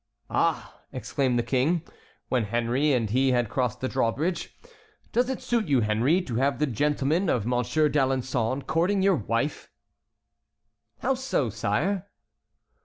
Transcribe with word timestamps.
"Ah!" 0.31 0.81
exclaimed 0.91 1.37
the 1.37 1.43
King, 1.43 1.83
when 2.27 2.45
Henry 2.45 2.91
and 2.91 3.07
he 3.11 3.33
had 3.33 3.49
crossed 3.49 3.81
the 3.81 3.87
drawbridge, 3.87 4.57
"does 5.11 5.29
it 5.29 5.43
suit 5.43 5.67
you, 5.67 5.81
Henry, 5.81 6.23
to 6.23 6.37
have 6.37 6.57
the 6.57 6.65
gentlemen 6.65 7.29
of 7.29 7.45
Monsieur 7.45 7.87
d'Alençon 7.87 8.65
courting 8.65 9.03
your 9.03 9.15
wife?" 9.17 9.69
"How 11.01 11.13
so, 11.13 11.51
sire?" 11.51 12.09